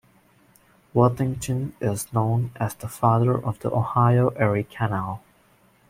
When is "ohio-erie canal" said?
3.71-5.21